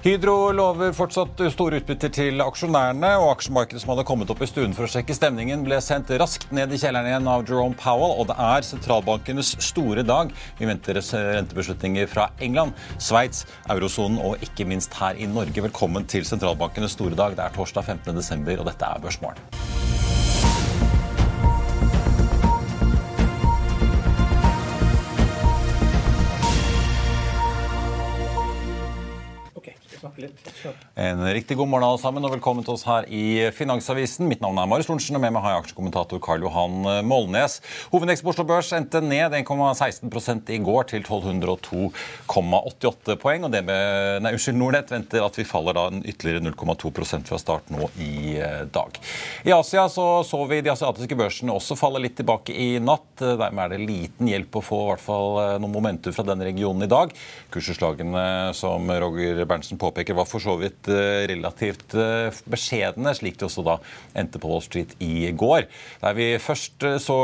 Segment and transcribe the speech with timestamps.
[0.00, 4.72] Hydro lover fortsatt store utbytter til aksjonærene, og aksjemarkedet som hadde kommet opp i stuen
[4.72, 8.30] for å sjekke stemningen, ble sendt raskt ned i kjelleren igjen av Jerome Powell, og
[8.30, 10.32] det er sentralbankenes store dag.
[10.56, 15.68] Vi venter rentebeslutninger fra England, Sveits, eurosonen og ikke minst her i Norge.
[15.68, 17.36] Velkommen til sentralbankenes store dag.
[17.36, 19.50] Det er torsdag 15.12, og dette er Børsmorgen.
[30.96, 34.24] En riktig god morgen alle sammen, og velkommen til oss her i Finansavisen.
[34.30, 37.60] Mitt navn er Marius Lorentzen, og med meg har jeg aksjekommentator Karl Johan Målnes.
[37.92, 43.42] Hovedeksport på Oslo Børs endte ned 1,16 i går til 1202,88 poeng.
[43.44, 47.70] og det med, nei, unnskyld, Nordnett venter at vi faller da ytterligere 0,2% fra start
[47.74, 49.00] nå i eh, dag.
[49.42, 53.18] I Asia så, så vi de asiatiske børsene også falle litt tilbake i natt.
[53.18, 56.46] Dermed er det liten hjelp å få i hvert fall eh, noen momenter fra denne
[56.46, 57.10] regionen i dag.
[57.50, 63.46] Kursutslagene som Roger Berntsen påpeker, var for så vidt eh, relativt eh, beskjedne, slik det
[63.48, 63.76] også da
[64.18, 65.66] endte på Wall Street i går.
[66.02, 67.18] Der vi først eh, så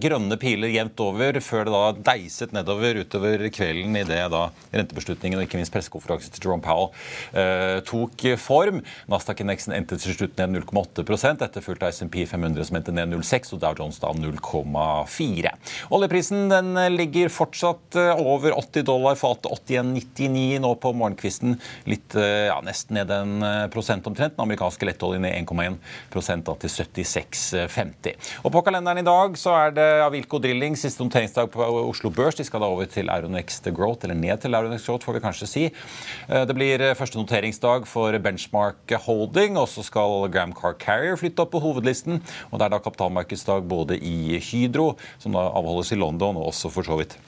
[0.00, 5.46] grønne piler jevnt over, før det da deiset nedover utover kvelden idet da rentebeslutningen og
[5.46, 6.90] ikke minst pressekonferansen til Jerome Powell
[7.86, 8.80] tok form.
[9.10, 13.62] Nasdaq-indeksen endte til slutt ned 0,8% etterfulgt av SMP 500 som endte ned 0,6 og
[13.62, 15.52] Dow Jones da 0,4.
[15.96, 21.56] Oljeprisen den ligger fortsatt over 80 dollar fatet, 81,99 nå på morgenkvisten.
[21.88, 22.16] Litt
[22.50, 24.36] ja, nesten ned en eh, prosent omtrent.
[24.36, 25.78] Den amerikanske lettoljen ned 1,1
[26.10, 28.30] til 76,50.
[28.44, 32.38] Og På kalenderen i dag så er det Avilco Drilling siste noteringsdag på Oslo Børs.
[32.38, 35.50] De skal da over til Euronext Growth, eller ned til Euronext Growth, får vi kanskje
[35.50, 35.66] si.
[36.28, 41.18] Eh, det blir eh, første noteringsdag for Benchmark Holding, og så skal Gram Car Carrier
[41.20, 42.20] flytte opp på hovedlisten.
[42.50, 46.72] og Det er da kapitalmarkedsdag både i Hydro, som da avholdes i London, og også
[46.72, 47.18] for så vidt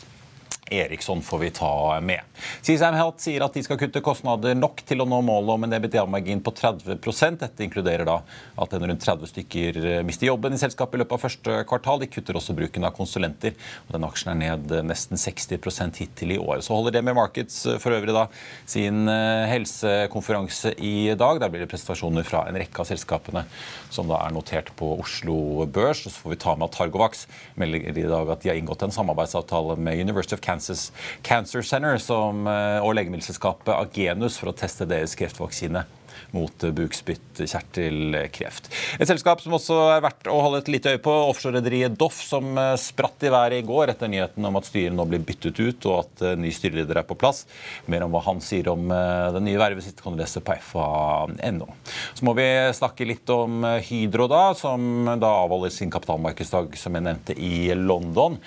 [0.71, 2.21] Eriksson får vi ta med.
[2.63, 5.77] CSAM Health sier at de skal kutte kostnader nok til å nå målet om en
[5.77, 8.21] EBITDA-margin på 30% Dette inkluderer da
[8.63, 12.01] at en rundt 30 stykker eh, mister jobben i selskapet i løpet av første kvartal.
[12.03, 13.57] De kutter også bruken av konsulenter.
[13.87, 16.63] og Den aksjen er ned eh, nesten 60% hittil i år.
[16.65, 18.29] Så holder det med Markets eh, for øvrig da
[18.69, 19.05] sin
[19.49, 21.41] helsekonferanse i dag.
[21.43, 23.45] Der blir det presentasjoner fra en rekke av selskapene
[23.93, 26.07] som da er notert på Oslo Børs.
[26.07, 27.27] Så får vi ta med at Targovax
[27.61, 30.91] melder i dag at de har inngått en samarbeidsavtale med University of Kansas Kansas
[31.23, 35.87] Cancer Center som, eh, og legemiddelselskapet Agenus for å teste deres kreftvaksine
[36.31, 38.71] mot bukspyttkjertelkreft.
[38.99, 42.57] Et selskap som også er verdt å holde et lite øye på, offshorerederiet Doff, som
[42.59, 45.89] eh, spratt i været i går etter nyheten om at styret nå blir byttet ut,
[45.91, 47.45] og at eh, ny styreleder er på plass.
[47.91, 50.57] Mer om hva han sier om eh, det nye vervet sitt, kan du lese på
[50.73, 51.69] fa.no.
[52.15, 57.07] Så må vi snakke litt om Hydro, da, som da avholder sin kapitalmarkedsdag, som jeg
[57.09, 58.39] nevnte, i London.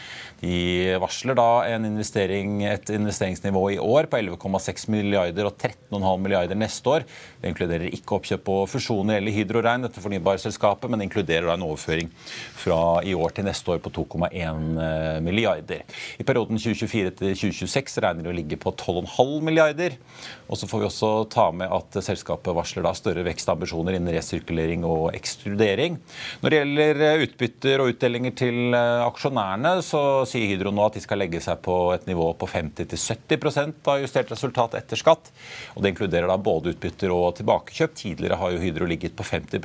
[0.41, 6.91] De varsler da investering, et investeringsnivå i år på 11,6 milliarder og 13,5 milliarder neste
[6.91, 7.05] år.
[7.41, 12.11] Det inkluderer ikke oppkjøp og fusjoner eller Hydro-regn, dette fornybarselskapet, men det inkluderer en overføring
[12.55, 15.83] fra i år til neste år på 2,1 eh, milliarder.
[16.19, 19.97] I perioden 2024 til 2026 regner de å ligge på 12,5 milliarder.
[20.45, 25.09] Og så får vi også ta med at selskapet varsler større vekstambisjoner innen resirkulering og
[25.15, 25.97] ekstrudering.
[26.43, 30.99] Når det gjelder eh, utbytter og utdelinger til eh, aksjonærene, så sier Hydro nå at
[30.99, 35.33] de skal legge seg på et nivå på 50-70% av justert resultat etter skatt.
[35.75, 37.95] Og Det inkluderer da både utbytter og tilbakekjøp.
[37.95, 39.59] Tidligere har jo Hydro ligget på 50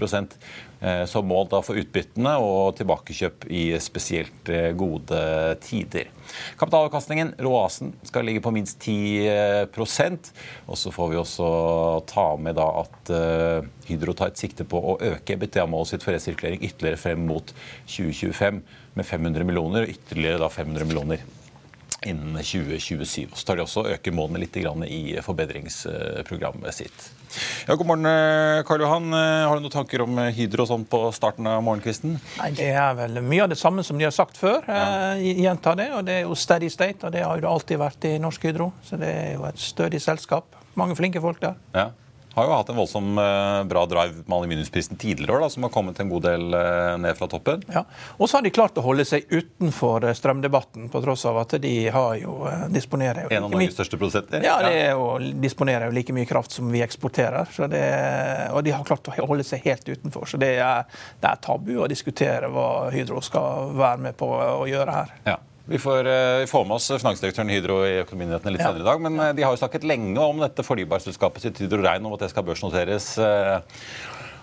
[0.81, 5.19] Eh, som mål for utbyttene og tilbakekjøp i spesielt eh, gode
[5.61, 6.09] tider.
[6.57, 10.31] Kapitalavkastningen, ROASen, skal ligge på minst 10%
[10.71, 11.49] Og så får vi også
[12.09, 16.17] ta med da at eh, Hydro tar et sikte på å øke BTA-målet sitt for
[16.17, 17.53] resirkulering ytterligere frem mot
[17.85, 18.63] 2025
[18.97, 21.29] med 500 millioner, og ytterligere da 500 millioner
[22.07, 23.29] innen 2027.
[23.35, 27.11] Så tar de også å øke målene litt i forbedringsprogrammet sitt.
[27.69, 29.13] Ja, god morgen, eh, Karl Johan.
[29.15, 32.17] Eh, har du noen tanker om eh, Hydro sånn på starten av morgenkvisten?
[32.41, 34.65] Nei, Det er vel mye av det samme som de har sagt før.
[34.67, 35.15] Ja.
[35.15, 35.91] Gjenta det.
[35.95, 38.73] og Det er jo steady state, og det har jo alltid vært i Norsk Hydro.
[38.83, 40.57] Så det er jo et stødig selskap.
[40.75, 41.55] Mange flinke folk der.
[41.75, 41.91] Ja.
[42.35, 45.73] Har jo hatt en voldsom uh, bra drive med aluminiumsprisen tidligere år, da, som har
[45.75, 47.65] kommet en god del uh, ned fra toppen.
[47.75, 47.83] Ja,
[48.19, 51.75] Og så har de klart å holde seg utenfor strømdebatten, på tross av at de
[51.91, 52.37] har jo
[52.71, 54.45] disponerer jo En av Norges største produsenter?
[54.47, 57.51] Ja, de er jo, disponerer jo like mye kraft som vi eksporterer.
[57.71, 57.85] Det,
[58.55, 60.31] og de har klart å holde seg helt utenfor.
[60.31, 60.87] Så det er,
[61.21, 65.17] det er tabu å diskutere hva Hydro skal være med på å gjøre her.
[65.27, 65.39] Ja.
[65.65, 68.71] Vi får, eh, vi får, med oss finansdirektøren i Hydro i Økonominyhetene litt ja.
[68.71, 69.03] senere i dag.
[69.05, 72.25] Men eh, de har jo snakket lenge om dette fornybarselskapet sitt Hydro Rein, om at
[72.25, 73.13] det skal børsnoteres.
[73.21, 73.85] Eh,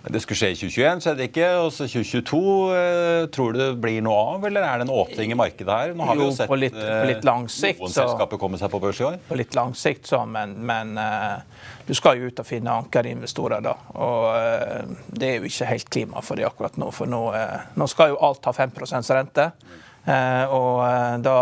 [0.07, 1.47] det skulle skje i 2021, skjedde ikke.
[1.65, 2.41] Og så 2022.
[3.35, 5.95] Tror du det blir noe av, eller er det en åpning i markedet her?
[5.97, 8.59] Nå har jo, vi jo sett på litt, på litt lang sikt, noen selskaper komme
[8.61, 9.17] seg på børs i år.
[9.27, 10.93] På litt lang sikt, så, men, men
[11.89, 13.73] du skal jo ut og finne ankerinvestorer da.
[13.99, 16.87] Og det er jo ikke helt klima for det akkurat nå.
[16.95, 17.25] For nå,
[17.75, 19.49] nå skal jo alt ha 5% rente.
[20.07, 21.39] Eh, og eh, da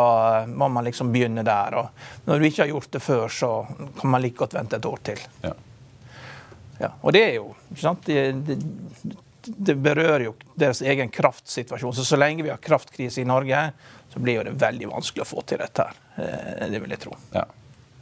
[0.50, 1.78] må man liksom begynne der.
[1.78, 3.52] Og når du ikke har gjort det før, så
[4.00, 5.22] kan man like godt vente et år til.
[5.46, 5.54] Ja.
[6.80, 8.08] Ja, og det er jo ikke sant?
[8.10, 8.56] Det, det,
[9.46, 11.94] det, berører jo deres egen kraftsituasjon.
[11.96, 13.62] Så så lenge vi har kraftkrise i Norge,
[14.12, 16.02] så blir det veldig vanskelig å få til dette her.
[16.18, 17.16] Eh, det vil jeg tro.
[17.36, 17.46] Ja.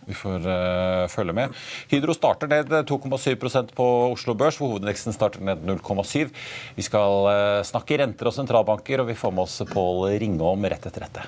[0.07, 1.53] Vi får uh, følge med.
[1.91, 6.29] Hydro starter ned 2,7% på Oslo Børs, hvor hovedindeksen starter ned 0,7
[6.75, 10.89] Vi skal uh, snakke renter og sentralbanker, og vi får med oss Pål Ringholm rett
[10.89, 11.27] etter dette.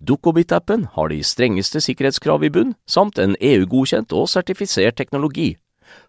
[0.00, 5.54] Dukkobit-appen har de strengeste sikkerhetskrav i bunn, samt en EU-godkjent og sertifisert teknologi.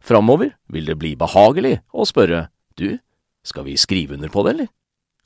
[0.02, 2.48] Framover vil det bli behagelig å spørre
[2.80, 2.98] du,
[3.46, 4.72] skal vi skrive under på det, eller?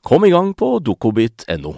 [0.03, 1.75] Kom i gang på dukkobit.no.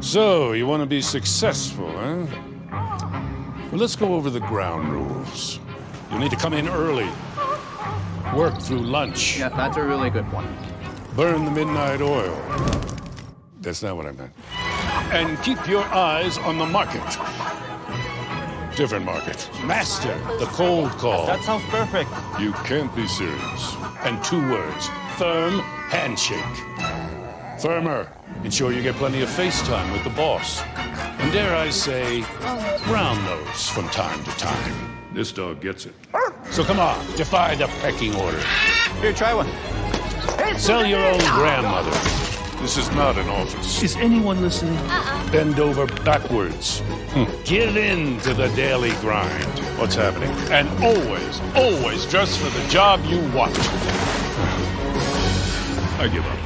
[0.00, 2.26] So, you want to be successful, eh?
[3.70, 5.58] Well, let's go over the ground rules.
[6.12, 7.08] You need to come in early.
[8.34, 9.38] Work through lunch.
[9.38, 10.46] Yeah, that's a really good one.
[11.14, 12.36] Burn the midnight oil.
[13.60, 14.32] That's not what I meant.
[15.12, 17.02] And keep your eyes on the market.
[18.76, 19.48] Different market.
[19.64, 21.26] Master the cold call.
[21.26, 22.10] That sounds perfect.
[22.38, 23.76] You can't be serious.
[24.04, 26.38] And two words firm handshake.
[27.58, 28.12] Firmer.
[28.44, 30.62] Ensure you get plenty of face time with the boss.
[30.62, 32.82] And dare I say, oh.
[32.86, 34.98] brown nose from time to time.
[35.14, 35.94] This dog gets it.
[36.56, 38.40] So come on, defy the pecking order.
[39.02, 39.46] Here, try one.
[40.58, 41.90] Sell your own grandmother.
[42.62, 43.82] This is not an office.
[43.82, 44.74] Is anyone listening?
[44.88, 45.30] Uh-uh.
[45.30, 46.80] Bend over backwards.
[47.10, 47.24] Hmm.
[47.44, 49.44] Give in to the daily grind.
[49.78, 50.30] What's happening?
[50.50, 53.54] And always, always dress for the job you want.
[56.00, 56.45] I give up.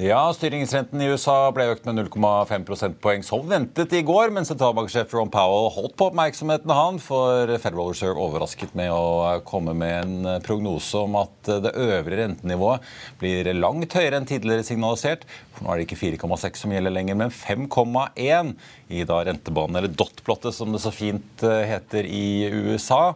[0.00, 5.12] Ja, Styringsrenten i USA ble økt med 0,5 prosentpoeng som ventet i går, men sentralbanksjef
[5.12, 10.40] Ron Powell holdt på oppmerksomheten han, for Federal Reserve overrasket med å komme med en
[10.46, 12.86] prognose om at det øvre rentenivået
[13.20, 15.28] blir langt høyere enn tidligere signalisert.
[15.52, 18.54] For nå er det ikke 4,6 som gjelder lenger, men 5,1
[18.88, 23.12] i da rentebanen, eller dot-plottet som det så fint eh, heter i USA.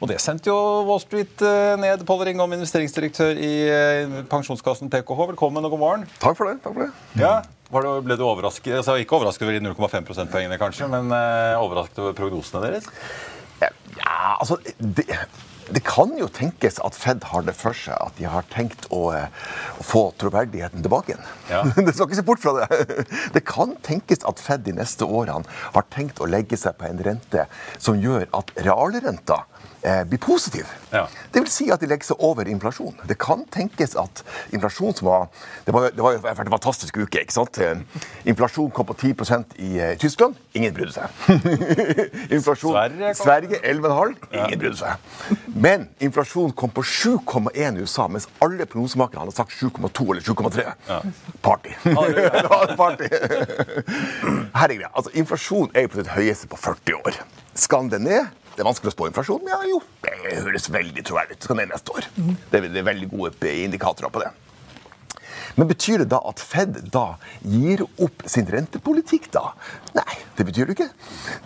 [0.00, 0.56] Og det sendte jo
[0.88, 2.06] Wall Street eh, ned.
[2.08, 6.06] Pål Ringholm, investeringsdirektør i eh, pensjonskassen PKH, velkommen og god morgen.
[6.20, 6.60] Takk for det.
[6.64, 6.92] takk for det.
[7.20, 7.34] Ja,
[7.70, 12.02] det, ble du overrasket, altså Ikke overrasket over de 0,5 prosentpoengene, kanskje, men uh, overrasket
[12.02, 12.88] over prognosene deres?
[13.60, 15.06] Ja, altså det,
[15.70, 19.10] det kan jo tenkes at Fed har det for seg at de har tenkt å,
[19.14, 19.28] eh,
[19.78, 21.28] å få troverdigheten tilbake igjen.
[21.50, 21.62] Ja.
[21.86, 23.06] det skal ikke se bort fra det.
[23.36, 25.46] Det kan tenkes at Fed de neste årene
[25.76, 27.46] har tenkt å legge seg på en rente
[27.78, 29.49] som gjør at realrenta eh,
[29.80, 30.68] blir positiv.
[30.92, 31.06] Ja.
[31.32, 32.96] Det vil si at de legger seg over inflasjon.
[33.08, 34.22] Det kan tenkes at
[34.52, 35.28] inflasjon som var
[35.66, 37.20] Det var, det var en fantastisk uke.
[37.20, 37.58] ikke sant?
[37.58, 37.78] Eh,
[38.28, 40.34] Inflasjon kom på 10% i eh, Tyskland.
[40.54, 41.08] Ingen brydde seg.
[42.36, 44.14] inflasjon Sverige Sverige 11,5.
[44.32, 45.36] Ingen brydde seg.
[45.54, 50.66] Men inflasjon kom på 7,1 i USA, mens alle prognosemakere hadde sagt 7,2 eller 7,3.
[51.42, 51.76] Party.
[52.82, 53.08] party.
[54.54, 54.90] Her er greia.
[54.94, 57.20] Altså, inflasjon er på sitt høyeste på 40 år.
[57.54, 58.28] Skal den ned?
[58.54, 61.48] Det er vanskelig å spå inflasjon, men ja, jo, det høres veldig troverdig ut.
[61.48, 62.08] Skal ned neste år.
[62.16, 64.30] Det er, det er veldig gode indikatorer på det.
[65.58, 67.04] Men betyr det da at Fed da
[67.42, 69.52] gir opp sin rentepolitikk, da?
[69.96, 70.88] Nei, det betyr det ikke.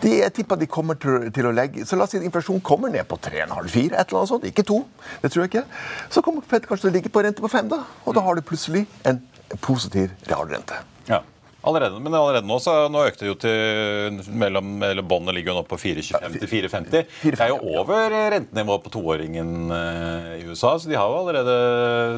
[0.03, 2.63] De, jeg tipper de kommer til, til å legge Så la oss si at inflasjonen
[2.65, 4.49] kommer ned på 3,5-4, et eller annet sånt.
[4.49, 4.81] Ikke to.
[5.23, 5.65] Det tror jeg ikke.
[6.13, 7.81] Så kommer Fed kanskje til å ligge på rente på 5, da.
[8.05, 9.21] Og da har du plutselig en
[9.65, 10.77] positiv realrente.
[11.09, 11.21] Ja.
[11.65, 15.59] Allerede, men allerede nå så nå økte det jo til mellom, eller Båndet ligger jo
[15.59, 16.91] nå på 4,25 til 4,50.
[17.25, 21.55] Det er jo over rentenivået på toåringen eh, i USA, så de har jo allerede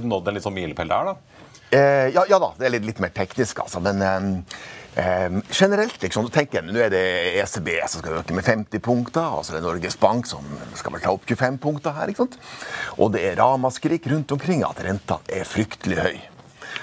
[0.04, 1.38] nådd en litt sånn milepæl der, da.
[1.70, 3.82] Eh, ja, ja da, det er litt, litt mer teknisk, altså.
[3.84, 4.28] Men eh,
[5.04, 7.04] eh, generelt, liksom, du tenker nå er det
[7.42, 10.48] ECB som skal øke med 50 punkter, og så er det Norges Bank som
[10.80, 12.12] skal vel ta opp 25 punkter her.
[12.12, 12.40] ikke sant?
[12.96, 16.20] Og det er ramaskrik rundt omkring at renta er fryktelig høy.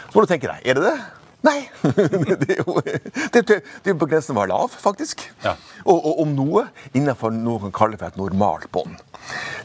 [0.08, 0.96] Så må du tenke deg, er det det?
[1.44, 1.66] Nei!
[2.40, 5.26] det er jo det, det jo på grensen til å være lav, faktisk.
[5.44, 5.52] Ja.
[5.84, 8.96] Og, og om noe innenfor noe man kan kalle for et normalt bånd.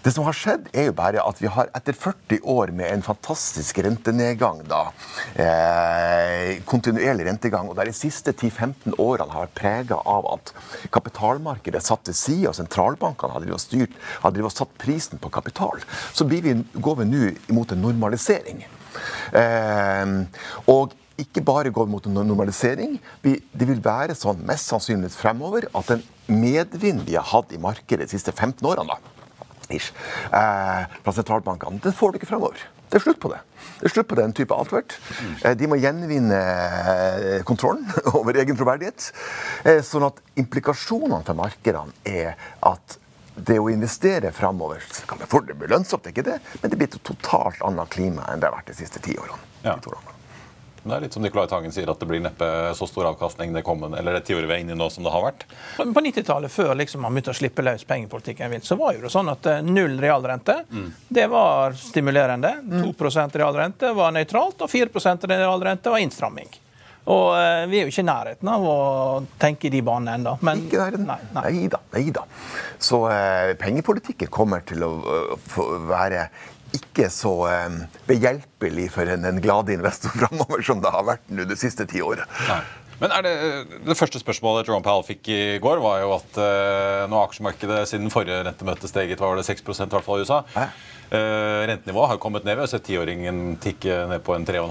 [0.04, 3.04] Det som har skjedd, er jo bare at vi har etter 40 år med en
[3.04, 4.82] fantastisk rentenedgang, da,
[5.40, 10.54] eh, kontinuerlig rentegang, og der de siste 10-15 årene har vært prega av at
[10.96, 15.84] kapitalmarkedet satt til side, og sentralbankene hadde, og styrt, hadde og satt prisen på kapital,
[16.12, 18.66] så blir vi, går vi nå imot en normalisering.
[19.36, 20.18] Eh,
[20.72, 22.98] og ikke bare går mot en normalisering.
[23.24, 28.08] Det vil være sånn mest sannsynlig fremover at den medvinden vi har hatt i markedet
[28.08, 29.00] de siste 15 årene, da,
[29.74, 29.94] ish,
[30.34, 32.62] eh, fra sentralbankene, den får du ikke fremover.
[32.90, 33.38] Det er slutt på det.
[33.80, 34.96] Det er slutt på den type advert.
[35.44, 37.86] Eh, de må gjenvinne eh, kontrollen
[38.18, 39.12] over egen troverdighet.
[39.86, 42.34] Sånn at implikasjonene for markedene er
[42.66, 42.98] at
[43.40, 46.80] det å investere framover kan det fort bli lønnsomt, det er ikke det, men det
[46.80, 49.40] blir et totalt annet klima enn det har vært de siste ti årene.
[49.64, 49.78] Ja.
[50.90, 51.00] De der.
[51.00, 54.00] Er litt som Nicolai Tangen sier, at det blir neppe så stor avkastning det kommende,
[54.02, 55.46] eller det tiåret vi er inne i nå som det har vært.
[55.78, 59.14] På 90-tallet, før liksom man begynte å slippe løs pengepolitikken vilt, så var jo det
[59.14, 60.60] sånn at eh, null realrente
[61.10, 62.56] det var stimulerende.
[62.70, 66.50] 2% realrente var nøytralt, og 4% realrente var innstramming.
[67.10, 68.76] Og eh, vi er jo ikke i nærheten av å
[69.42, 70.36] tenke i de banene ennå.
[70.46, 71.08] Men Ikke nærheten.
[71.10, 71.44] nei, nei.
[71.56, 71.80] nei da.
[71.96, 72.26] Nei da.
[72.78, 76.28] Så eh, pengepolitikken kommer til å eh, være
[76.76, 81.48] ikke så eh, behjelpelig for en, en glad investor framover som det har vært nå
[81.50, 82.28] det siste tiåret.
[83.00, 83.34] Men det,
[83.88, 88.12] det første spørsmålet Jerome Powell fikk i går, var jo at eh, nå aksjemarkedet siden
[88.12, 90.42] forrige rentemøte steget var det 6 i hvert fall i USA.
[90.56, 90.66] Hæ?
[91.10, 92.56] Eh, rentenivået har kommet ned.
[92.60, 94.68] Vi har sett tiåringen tikke ned på en 3,5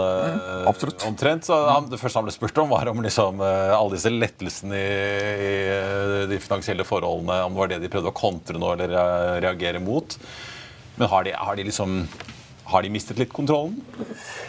[0.00, 0.32] eh,
[0.66, 1.46] mm, omtrent.
[1.46, 4.80] Så han, det første han ble spurt om, var om liksom, eh, alle disse lettelsene
[4.80, 4.96] i,
[5.46, 8.96] i eh, de finansielle forholdene, om det var det de prøvde å kontre nå eller
[9.44, 10.18] reagere mot.
[10.96, 11.98] Men har de, har de liksom
[12.66, 13.76] har de mistet litt kontrollen?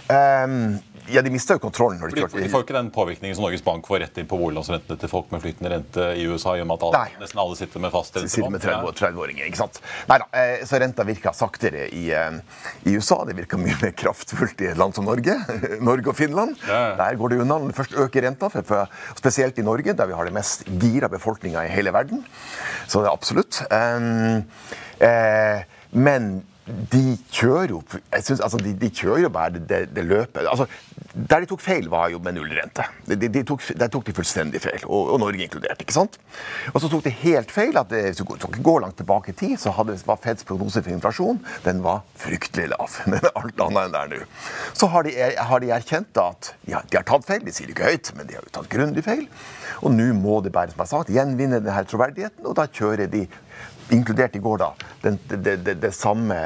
[0.10, 0.78] Um,
[1.08, 3.64] ja, de mista jo kontrollen når de Fordi, de får ikke den påvirkningen som Norges
[3.64, 6.68] Bank får rett inn på boliglånsrentene til folk med flytende rente i USA, i og
[6.68, 8.32] med at alle, nesten alle sitter med fast rente.
[8.34, 9.48] sitter med 30 30-åringer.
[9.48, 9.80] ikke sant?
[10.10, 12.42] Neida, eh, så renta virka saktere i, eh,
[12.90, 13.22] i USA.
[13.30, 15.38] Det virka mye mer kraftfullt i et land som Norge.
[15.92, 16.58] Norge og Finland.
[16.68, 16.98] Ja.
[17.00, 20.28] Der går det unna først øker renta, for, for, spesielt i Norge, der vi har
[20.28, 22.26] det mest gira befolkninga i hele verden.
[22.88, 23.64] Så det er absolutt.
[23.72, 24.44] Um,
[25.00, 26.38] eh, men
[26.68, 27.80] de kjører jo
[28.12, 30.48] jeg synes, altså, de, de kjører jo bare det, det, det løpet.
[30.52, 30.66] Altså,
[31.18, 32.84] der de tok feil, var jo med nullrente.
[33.08, 35.80] De, de, tok, der tok de fullstendig feil, og, og Norge inkludert.
[35.82, 36.18] ikke sant?
[36.74, 37.78] Og så tok de helt feil.
[37.80, 40.84] at det, Hvis du ikke går langt tilbake i tid, så hadde, var Feds prognose
[40.84, 43.00] for inflasjon den var fryktelig lav.
[43.08, 44.22] Den er alt annet enn der nå.
[44.78, 45.16] Så har de,
[45.50, 47.46] har de erkjent at ja, de har tatt feil.
[47.48, 49.26] De sier det ikke høyt, men de har jo tatt grundig feil.
[49.82, 53.10] Og nå må de bare, som jeg har sagt, gjenvinne denne troverdigheten, og da kjører
[53.12, 53.26] de
[53.94, 56.38] inkludert i går, da, den, det, det, det, det samme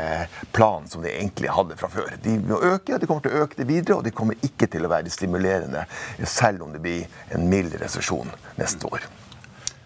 [0.52, 2.14] planen som de egentlig hadde fra før.
[2.24, 4.70] De må øke, og de kommer til å øke det videre, og de kommer ikke
[4.72, 5.86] til å være stimulerende
[6.28, 8.30] selv om det blir en mild resesjon
[8.60, 9.08] neste år.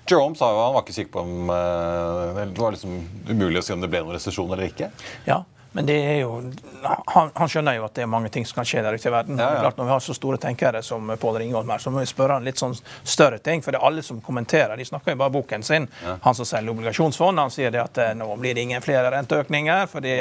[0.05, 3.65] Jerome sa jo han var ikke sikker på om eh, Det var liksom umulig å
[3.65, 4.91] si om det ble noen resesjon eller ikke.
[5.25, 5.39] Ja,
[5.75, 6.37] Men det er jo,
[6.83, 9.11] han, han, skjønner jo at det er mange ting som kan skje der ute i
[9.11, 9.39] verden.
[9.41, 9.63] Ja, ja.
[9.65, 12.37] Klart Når vi har så store tenkere som Pål Ringholm her, så må vi spørre
[12.37, 13.59] han litt sånn større ting.
[13.59, 15.89] For det er alle som kommenterer, de snakker jo bare boken sin.
[16.05, 16.13] Ja.
[16.23, 19.89] Han som selger obligasjonsfond, han sier det at eh, nå blir det ingen flere renteøkninger.
[19.91, 20.13] fordi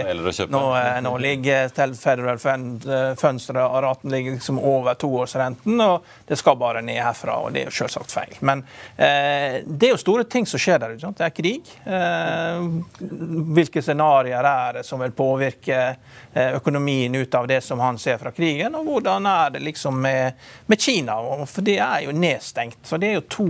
[0.50, 1.70] nå, eh, nå, ligger
[2.02, 2.42] Federal
[3.62, 7.38] og raten ligger liksom over toårsrenten, og det skal bare ned herfra.
[7.46, 8.34] Og det er jo selvsagt feil.
[8.42, 8.64] Men
[8.96, 11.14] eh, det er jo store ting som skjer der ute.
[11.14, 11.72] Det er krig.
[11.86, 12.68] Eh,
[13.54, 15.96] hvilke scenarioer er det som vil påvirke påvirke
[16.32, 20.00] eh, økonomien ut av det som han ser fra krigen, og hvordan er det liksom
[20.00, 20.32] med,
[20.66, 21.16] med Kina?
[21.46, 22.78] For det er jo nedstengt.
[22.82, 23.48] Så det er jo to,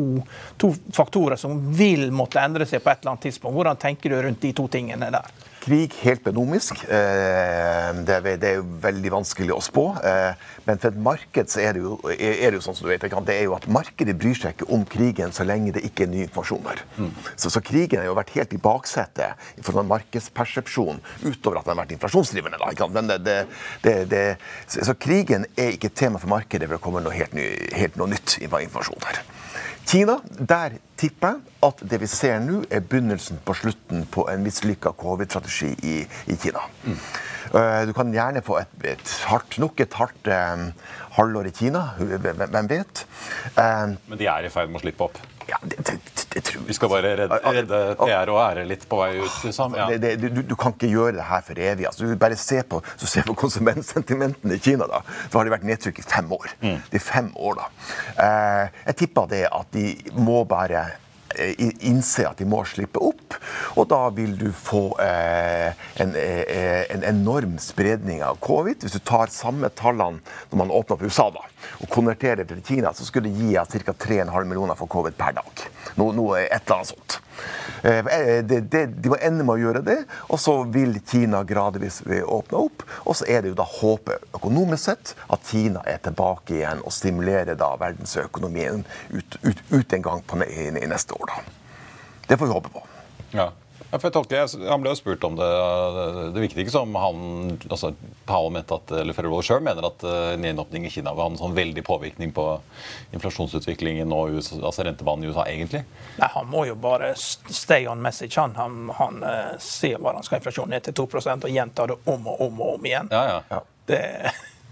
[0.57, 3.55] to faktorer som vil måtte endre seg på et eller annet tidspunkt.
[3.55, 5.31] Hvordan tenker du rundt de to tingene der?
[5.65, 6.83] Krig helt benomisk.
[6.93, 9.85] Eh, det er jo veldig vanskelig å spå.
[10.05, 12.91] Eh, men for et marked så er det jo, er det jo sånn som du
[12.91, 16.05] vet, det er jo at markedet bryr seg ikke om krigen så lenge det ikke
[16.05, 16.83] er ny informasjon der.
[16.99, 17.15] Mm.
[17.33, 21.71] Så, så, krigen har jo vært helt i baksetet i forhold til markedspersepsjon, utover at
[21.71, 22.61] den har vært inflasjonsdrivende.
[22.61, 23.39] Da, men det,
[23.87, 24.25] det, det,
[24.67, 27.97] så, så, krigen er ikke tema for markedet for det kommer noe helt, ny, helt
[28.01, 29.25] noe nytt informasjon der.
[29.85, 34.43] Kina, der tipper jeg at det vi ser nå, er begynnelsen på slutten på en
[34.45, 35.95] mislykka covid-strategi i,
[36.33, 36.65] i, Kina.
[36.85, 36.99] Mm.
[37.89, 40.67] Du kan gjerne få et, et hardt, nok et hardt um,
[41.19, 41.85] halvår i Kina.
[42.01, 43.05] Hvem vet?
[43.57, 45.21] Um, Men de er i ferd med å slippe opp?
[45.49, 45.99] Ja, det, det.
[46.67, 49.37] Vi skal bare redde, redde PR og ære litt på vei ut?
[49.45, 49.77] Liksom.
[49.79, 49.87] Ja.
[50.19, 51.87] Du, du, kan ikke gjøre det her for evig.
[51.91, 54.89] Altså, du bare se på, se på konsumentsentimentene i Kina.
[54.91, 55.05] da.
[55.29, 56.57] Så har det vært nedtrykk i fem år.
[56.65, 56.77] Mm.
[56.91, 57.71] Det er fem år, da.
[58.27, 59.89] Eh, jeg tipper det at de
[60.19, 60.87] må bare
[61.85, 63.37] innse at de må slippe opp.
[63.79, 68.85] Og da vil du få eh, en, eh, en, enorm spredning av covid.
[68.85, 71.45] Hvis du tar samme tallene når man åpner opp USA da,
[71.81, 73.97] og konverterer til Kina, så skulle det gi ca.
[74.07, 75.69] 3,5 millioner for covid per dag.
[76.01, 77.21] Noe, noe et eller annet sånt.
[77.83, 79.99] Eh, eh, det, det, de må ende med å gjøre det,
[80.29, 82.87] og så vil Kina gradvis åpne opp.
[83.05, 86.95] Og så er det jo da håpet økonomisk sett at Kina er tilbake igjen og
[86.95, 91.35] stimulerer da verdensøkonomien ut, ut, ut en gang på, i, i, neste år.
[91.35, 91.45] da.
[92.29, 92.87] Det får vi håpe på.
[93.35, 93.51] Ja.
[93.95, 95.49] Ja, for jeg tolker, Han ble jo spurt om det.
[96.35, 97.19] Det virket ikke som han
[97.69, 97.93] altså
[98.27, 101.39] Powell mente at, eller Federal selv mener at uh, gjenåpning i Kina vil ha en
[101.39, 102.49] sånn veldig påvirkning på
[103.15, 105.85] inflasjonsutviklingen og USA, altså rentebanen i USA, egentlig?
[106.19, 108.35] Nei, Han må jo bare stay on message.
[108.41, 112.01] Han, han, han uh, sier hva han skal inflasjonen ned til 2 og gjentar det
[112.11, 113.15] om og om og om igjen.
[113.15, 113.63] Ja, Ja, ja.
[113.87, 114.03] Det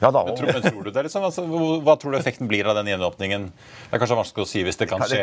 [0.03, 1.25] ja, da, men, tror, men tror, du det, liksom?
[1.29, 1.45] Altså,
[1.87, 3.45] hva tror du effekten blir av den gjenåpningen?
[3.55, 5.23] Det er kanskje vanskelig å si hvis det kan skje,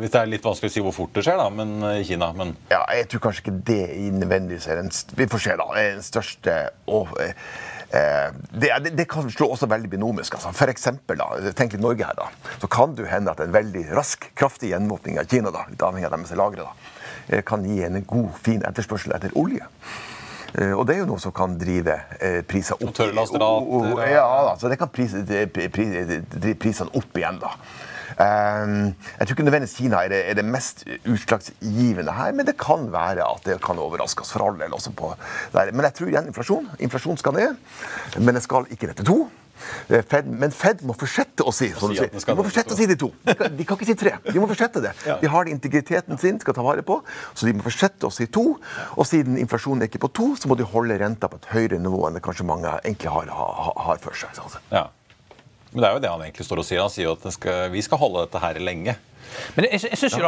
[0.00, 2.30] hvis det er litt vanskelig å si hvor fort det skjer da, men, i Kina.
[2.36, 2.54] Men...
[2.72, 3.82] Ja, jeg tror kanskje ikke det
[4.16, 4.88] nødvendigvis er den
[5.20, 5.68] Vi får se, da.
[5.76, 6.56] Den største
[6.96, 10.38] og, eh, det, det, det, kan slå også veldig binomisk.
[10.38, 10.54] Altså.
[10.56, 12.56] For eksempel, da, tenk litt Norge her, da.
[12.62, 16.08] Så kan det hende at en veldig rask, kraftig gjenåpning av Kina, da, litt avhengig
[16.08, 16.92] av deres lagre, da,
[17.28, 19.68] eh, kan gi en god, fin etterspørsel etter olje.
[20.54, 22.86] Eh, og det er jo noe som kan drive eh, priser opp.
[22.86, 22.94] Og
[24.06, 27.54] Ja, altså det kan prise, drive prisene opp igjen, da.
[28.16, 32.54] Um, jeg tror ikke nødvendigvis Kina er det, er det, mest utslagsgivende her, men det
[32.56, 34.72] kan være at det kan overraske oss for all del.
[35.74, 36.70] Men jeg tror igjen inflasjon.
[36.80, 37.58] Inflasjon skal ned,
[38.16, 39.18] men det skal ikke ned til to.
[39.88, 42.10] Eh, Fed, men Fed må fortsette å si som du sier.
[42.10, 43.10] De må fortsette å si de to.
[43.26, 44.16] De kan, de kan, ikke si tre.
[44.26, 44.92] De må fortsette det.
[45.22, 47.00] De har integriteten sin, skal ta vare på,
[47.32, 48.44] så de må fortsette å si to.
[48.96, 51.80] Og siden inflasjonen er ikke på to, så må de holde renta på et høyere
[51.82, 54.38] nivå enn det kanskje mange egentlig har, har, har for seg.
[54.70, 54.88] Ja.
[55.72, 56.80] Men det er jo det han egentlig står og sier.
[56.80, 58.96] Han sier jo at skal, vi skal holde dette her lenge.
[59.56, 60.26] Men jeg, jeg syns det, det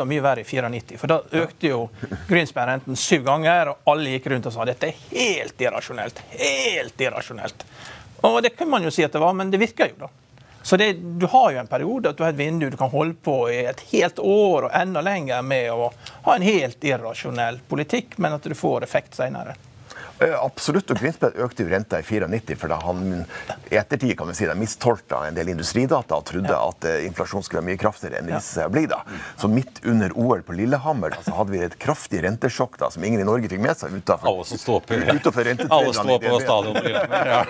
[0.00, 0.98] var mye verre i 94.
[1.00, 1.82] For da økte jo
[2.30, 6.22] Greenspan-renten syv ganger, og alle gikk rundt og sa dette er helt irrasjonelt.
[6.34, 7.66] Helt irrasjonelt.
[8.20, 10.12] Og det kan man jo si at det var, men det virker jo, da.
[10.66, 13.14] Så det, du har jo en periode at du har et vindu du kan holde
[13.22, 15.92] på i et helt år og enda lenger med å
[16.24, 19.54] ha en helt irrasjonell politikk, men at du får effekt senere.
[20.18, 20.90] Eh, absolutt.
[20.90, 23.02] og Greenspan økte jo renta i 94 fordi han
[23.70, 26.60] i ettertid kan vi si, mistolka en del industridata og trodde ja.
[26.70, 28.86] at uh, inflasjon skulle være mye kraftigere enn det viste seg å bli.
[28.90, 29.02] da.
[29.40, 33.04] Så midt under OL på Lillehammer da, så hadde vi et kraftig rentesjokk da, som
[33.04, 35.00] ingen i Norge fikk med seg utenfor, Alle som står på,
[35.76, 37.32] Alle står på stadion på Lillehammer.
[37.32, 37.42] Ja.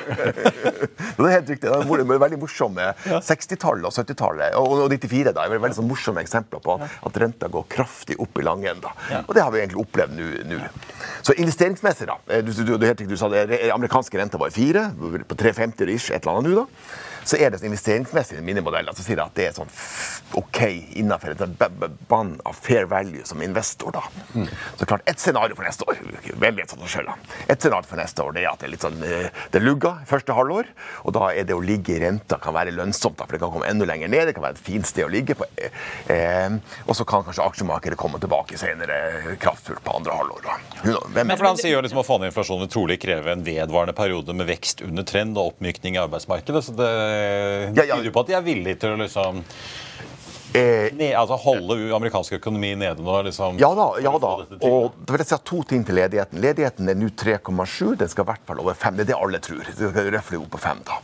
[1.20, 1.70] det er helt riktig.
[1.70, 6.62] Det var veldig morsomme 60-tallet og 70-tallet og 94 da, er veldig sånn morsomme eksempler
[6.64, 8.74] på at renta går kraftig opp i langen.
[8.74, 9.24] enden.
[9.26, 10.18] Og det har vi egentlig opplevd
[10.50, 10.60] nå.
[11.26, 12.18] Så investeringsmessig, da.
[12.30, 16.10] Eh, du, du, du, du sa det, amerikanske renta var i fire, på 350 ish,
[16.10, 16.66] et eller annet nå, da.
[17.26, 19.70] Så er det sånn investeringsmessig mine modeller så sier at det er sånn
[20.38, 20.60] OK
[21.00, 23.92] innenfor et sånt b- b- bånd av fair value som investor.
[23.96, 24.02] da.
[24.78, 25.98] Så klart, Et scenario for neste år
[26.38, 29.62] veldig et scenario for neste år det er at det er litt sånn eh, det
[29.62, 30.66] lugger første halvår.
[31.04, 33.52] og Da er det å ligge i renta kan være lønnsomt, da, for det kan
[33.54, 34.26] komme enda lenger ned.
[34.28, 35.46] Det kan være et fint sted å ligge på.
[36.12, 40.42] Eh, og så kan kanskje aksjemarkedet komme tilbake senere kraftfullt på andre halvår.
[40.46, 40.56] da.
[40.84, 44.34] Hvem- Men for Han sier jo liksom at inflasjonen vil trolig kreve en vedvarende periode
[44.34, 46.62] med vekst under trend og oppmykning i arbeidsmarkedet.
[46.64, 46.90] Så det
[47.76, 47.96] Ja, ja.
[47.96, 49.44] tyder jo på at de er villige til å liksom
[50.56, 53.16] Eh, ned, altså holde amerikansk økonomi nede nå.
[53.26, 53.58] liksom.
[53.60, 54.30] Ja da, ja da.
[54.64, 56.40] Og da vil jeg si to ting til ledigheten.
[56.40, 57.96] Ledigheten er nå 3,7.
[58.00, 58.96] Den skal i hvert fall over 5.
[58.96, 59.66] Det er det alle tror.
[59.68, 61.00] Det skal røfle opp på 5 da.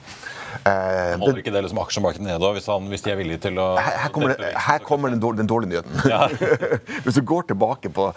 [0.62, 3.64] Eh, Holder ikke det liksom aksjemarkedet nede hvis, han, hvis de er villige til å
[3.83, 5.96] her, her kommer, det, her kommer den, dårlige, den dårlige nyheten.
[7.05, 8.09] Hvis du går tilbake på,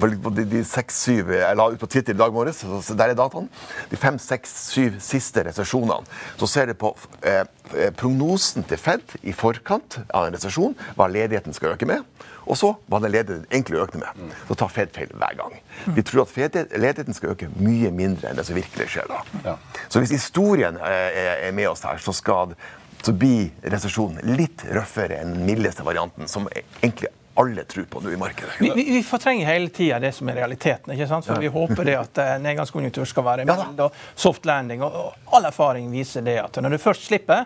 [0.00, 3.14] på, på de, de seks, syv Jeg la ut på Twitter i dag morges, der
[3.14, 3.48] er dataen.
[3.88, 6.04] De fem, seks, syv siste resesjonene.
[6.36, 6.92] Så ser du på
[7.24, 12.04] eh, eh, prognosen til Fed i forkant av en resesjon, hva ledigheten skal øke med.
[12.46, 14.34] Og så hva den ledigheten egentlig økte med.
[14.46, 15.56] Så tar Fed feil hver gang.
[15.84, 19.20] Vi tror at ledigheten skal øke mye mindre enn det som virkelig skjer da.
[19.44, 19.56] Ja.
[19.88, 22.56] Så hvis historien eh, er, med oss her, så skal
[23.02, 28.10] så blir resesjonen litt røffere enn den mildeste varianten, som egentlig alle tror på nå
[28.10, 28.56] i markedet.
[28.58, 30.94] Vi, vi, vi fortrenger hele tida det som er realiteten.
[30.94, 31.26] ikke sant?
[31.28, 34.82] For Vi håper det at eh, nedgangskonjunktur skal være mild og soft landing.
[34.82, 37.44] Og all erfaring viser det at når du først slipper,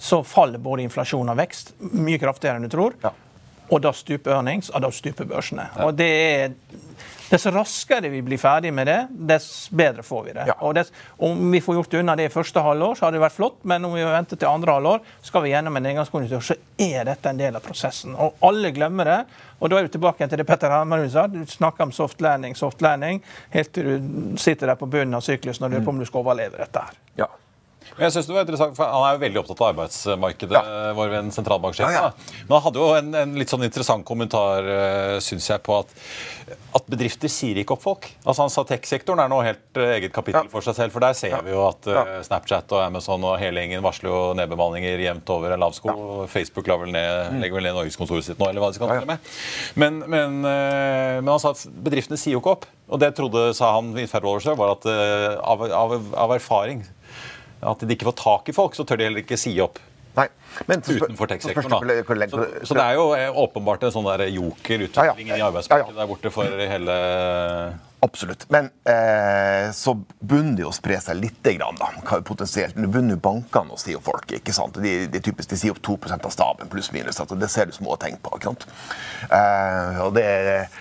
[0.00, 2.94] så faller både inflasjon og vekst mye kraftigere enn du tror.
[3.02, 3.12] Ja.
[3.70, 5.68] Og da stuper earnings, og da stuper børsene.
[5.84, 6.52] Og det er
[7.30, 8.98] Dess raskere vi blir ferdig med det,
[9.30, 10.46] dess bedre får vi det.
[10.48, 10.56] Ja.
[10.66, 10.88] Og dess,
[11.22, 13.86] om vi får gjort unna det i første halvår, så hadde det vært flott, men
[13.86, 17.38] om vi venter til andre halvår, skal vi gjennom en nedgangskonjunktur, så er dette en
[17.38, 18.16] del av prosessen.
[18.18, 19.18] Og alle glemmer det.
[19.60, 21.28] Og da er vi tilbake til det Petter Hammerud sa.
[21.30, 23.22] Du snakker om soft landing, soft landing,
[23.54, 26.24] helt til du sitter der på bunnen av syklusen og lurer på om du skal
[26.24, 26.98] overleve dette her.
[27.22, 27.30] Ja.
[27.96, 30.92] Men Jeg synes det var interessant, for Han er jo veldig opptatt av arbeidsmarkedet, Ja.
[30.96, 31.92] vår venn sentralbanksjefen.
[31.92, 32.36] Ja, ja.
[32.48, 35.92] Men han hadde jo en, en litt sånn interessant kommentar uh, synes jeg, på at,
[36.76, 38.08] at bedrifter sier ikke opp folk.
[38.24, 40.94] Altså Han sa tech-sektoren er nå helt eh, eget kapittel for seg selv.
[40.94, 42.12] For der ser vi jo at eh.
[42.26, 45.94] Snapchat og Amazon og hele gjengen varsler jo nedbemanninger jevnt over en lav sko.
[46.30, 48.94] Facebook vel ned, legger vel ned Norgeskontoret sitt nå, eller hva de skal Mm.
[48.96, 49.18] Ja, kalle.
[49.78, 52.64] Men, men, eh, men han sa at bedriftene sier jo ikke opp.
[52.90, 55.94] Og det trodde, sa han i Federal Reserve, var at eh, av, av,
[56.26, 56.80] av erfaring
[57.60, 59.80] at de ikke får tak i folk, så tør de heller ikke si opp.
[60.16, 60.26] Nei.
[60.66, 61.78] Men Utenfor da.
[62.32, 65.38] Så, så det er jo eh, åpenbart en sånn der joker-utvikling Ja, ja.
[65.38, 65.98] i arbeidsmarkedet ja.
[66.00, 66.96] der borte for hele
[68.02, 68.46] Absolutt.
[68.48, 72.78] Men eh, så begynner det å spre seg litt, grann, da, potensielt.
[72.80, 74.32] Nå begynner jo bankene å si opp folk.
[74.38, 74.78] ikke sant?
[74.80, 77.20] De, de, typisk, de sier opp 2% av staben, pluss-minus.
[77.20, 78.32] Altså, det ser du små tegn på.
[78.38, 78.66] ikke sant?
[79.28, 80.28] Eh, og det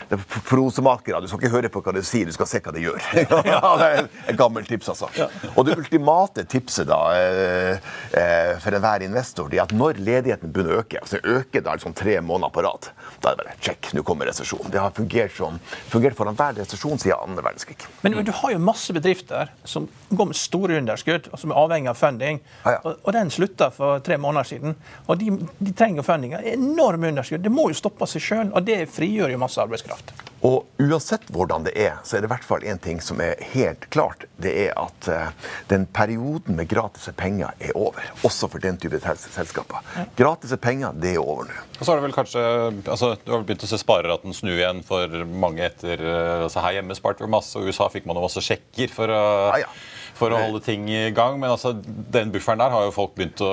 [0.10, 1.22] det er prosemakere.
[1.22, 3.00] Du skal ikke høre på hva de sier, du skal se hva de gjør.
[3.52, 4.00] ja, det er
[4.32, 5.30] et gammelt tips, altså.
[5.56, 10.54] Og det ultimate tipset da, eh, eh, for enhver investor det er at når ledigheten
[10.54, 13.58] begynner å øke, altså øker da liksom tre måneder på rad, da er det bare
[13.66, 14.70] check, nå kommer resesjon.
[14.72, 15.60] Det har fungert, som,
[15.92, 17.78] fungert foran hver resesjon siden andre verdenskrig.
[18.06, 21.92] Men du har jo masse bedrifter som går med store underskudd, og som er avhengig
[21.92, 22.42] av funding.
[22.64, 22.82] Ja, ja.
[22.84, 24.78] Og, og den slutta for tre måneder siden.
[25.08, 26.38] Og de, de trenger funding.
[26.54, 27.44] Enorme underskudd.
[27.46, 30.14] Det må jo stoppe seg sjøl, og det frigjør jo masse arbeidskraft.
[30.46, 33.36] Og uansett hvordan det er, så er det i hvert fall én ting som er
[33.52, 34.22] helt klart.
[34.40, 35.34] Det er at eh,
[35.68, 38.06] den perioden med gratis penger er over.
[38.24, 39.84] Også for den type sel- selskaper.
[40.16, 41.58] Gratis penger, det er over nå.
[41.80, 42.46] Og så har det vel kanskje,
[42.88, 46.80] altså Du har begynt å se spareraten snu igjen for mange etter eh, altså Her
[46.80, 49.22] hjemme sparte vi masse, og i USA fikk man jo masse sjekker for å,
[49.58, 49.74] Ja, ja.
[50.18, 51.40] For å holde ting i gang.
[51.40, 51.74] Men altså,
[52.14, 53.52] den bufferen der har jo folk begynt å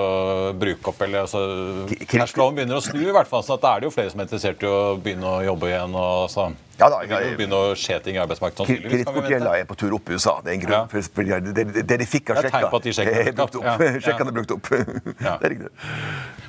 [0.58, 1.02] bruke opp.
[1.06, 1.42] eller altså,
[2.10, 4.28] Cashflowen begynner å snu, i hvert fall, så da er det jo flere som er
[4.28, 5.94] interessert i å begynne å jobbe igjen.
[5.96, 8.66] og så Ja da, det ja, begynne å skje ting i arbeidsmarkedet.
[8.84, 10.34] Kredittkortgjelda er på tur opp i USA.
[10.44, 10.74] Det er en grunn.
[10.76, 10.82] Ja.
[10.92, 12.68] For, for de- det, det, det de fikk av sjekka,
[13.06, 13.64] er brukt opp.
[13.64, 13.76] Ja.
[14.04, 14.72] Sjekkene er brukt opp.
[15.26, 15.38] Ja.
[15.40, 15.70] Det er riktig.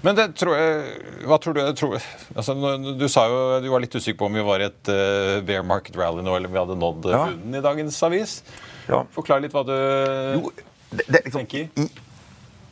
[0.04, 1.96] Men det tror jeg, hva tror du, tror,
[2.36, 2.54] altså,
[3.00, 5.63] Du sa jo du var litt usikker på om vi var i et uh, bear
[5.65, 8.41] market rally nå, eller om vi hadde nådd bunnen i dagens avis.
[8.88, 9.04] Ja.
[9.15, 10.52] Forklar litt hva du Jo,
[10.91, 11.67] det, det liksom, tenker.
[11.76, 11.88] i,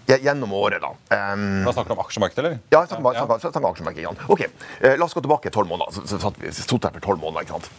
[0.05, 0.91] gjennom året, da.
[1.33, 2.57] Um, Da snakker du om aksjemarkedet, eller?
[2.69, 4.19] Ja, jeg snakker, snakker, snakker aksjemarkedet igjen.
[4.29, 6.05] Ok, uh, La oss gå tilbake tolv måneder.
[6.05, 7.45] Så, satt vi stod her for 12 måneder.
[7.45, 7.69] ikke sant?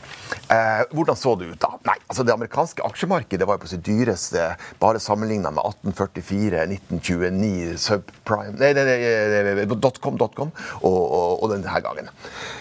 [0.51, 1.73] Uh, hvordan så det ut da?
[1.87, 4.49] Nei, altså Det amerikanske aksjemarkedet var jo på sitt dyreste
[4.83, 11.53] bare sammenligna med 1844, 1929, subprime Nei, nei, nei, nei dotcom, dotcom og, og, og
[11.53, 12.11] denne gangen.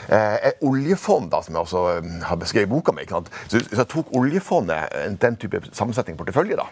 [0.10, 1.84] Uh, oljefond, da, som jeg også
[2.30, 3.06] har beskrevet i boka mi?
[3.50, 6.68] Så, så tok oljefondet, den type sammensetning portefølje, da.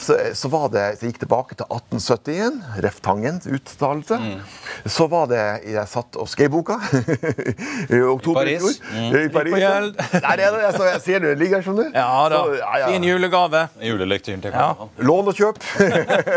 [0.00, 3.00] Så, så var det, så jeg gikk tilbake til 1871, Ref.
[3.04, 4.16] Tangens uttalelse.
[4.86, 6.76] så var det Jeg satt og skrev boka
[7.96, 8.80] i oktober i Paris.
[8.80, 8.96] fjor.
[8.96, 9.16] Mm.
[9.20, 9.52] I Paris.
[9.52, 9.70] på ja.
[9.74, 10.00] gjeld.
[10.24, 10.72] Nei, det er det.
[10.76, 11.98] Så jeg ser du den ligger, skjønner du.
[12.00, 12.40] Ja da.
[12.40, 12.90] Så, ja, ja.
[12.94, 13.62] Fin julegave.
[13.90, 14.70] Julelektyren til Ja.
[15.10, 15.60] Lån og kjøp.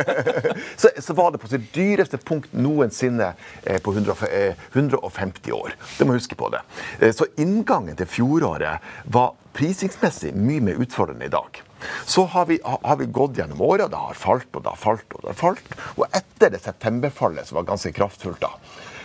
[0.82, 5.78] så, så var det på sitt dyreste punkt noensinne eh, på 100, eh, 150 år.
[5.98, 6.64] Du må huske på det.
[7.00, 11.64] Eh, så inngangen til fjoråret var prisingsmessig mye mer utfordrende i dag.
[12.06, 15.08] Så har vi, har vi gått gjennom året, det har falt og det har falt.
[15.18, 15.74] Og det har falt.
[15.98, 18.54] Og etter det septemberfallet, som var ganske kraftfullt da,